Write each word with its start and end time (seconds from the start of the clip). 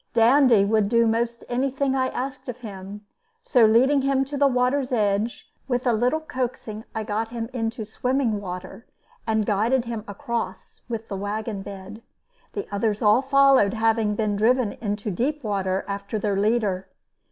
Dandy 0.15 0.65
would 0.65 0.89
do 0.89 1.03
almost 1.03 1.45
anything 1.47 1.95
I 1.95 2.07
asked 2.07 2.49
of 2.49 2.61
him; 2.61 3.05
so, 3.43 3.67
leading 3.67 4.01
him 4.01 4.25
to 4.25 4.35
the 4.35 4.47
water's 4.47 4.91
edge, 4.91 5.47
with 5.67 5.85
a 5.85 5.93
little 5.93 6.21
coaxing 6.21 6.85
I 6.95 7.03
got 7.03 7.27
him 7.29 7.51
into 7.53 7.85
swimming 7.85 8.41
water 8.41 8.87
and 9.27 9.45
guided 9.45 9.85
him 9.85 10.03
across 10.07 10.81
with 10.89 11.07
the 11.07 11.15
wagon 11.17 11.61
bed. 11.61 12.01
The 12.53 12.67
others 12.71 13.03
all 13.03 13.21
followed, 13.21 13.75
having 13.75 14.15
been 14.15 14.35
driven 14.35 14.71
into 14.71 15.11
deep 15.11 15.43
water 15.43 15.85
after 15.87 16.17
the 16.17 16.35
leader. 16.35 16.87